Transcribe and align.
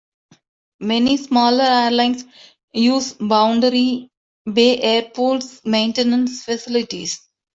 Many 0.79 1.17
smaller 1.17 1.61
airlines 1.63 2.25
use 2.73 3.13
Boundary 3.13 4.09
Bay 4.51 4.79
Airport's 4.79 5.63
maintenance 5.63 6.43
facilities. 6.43 7.21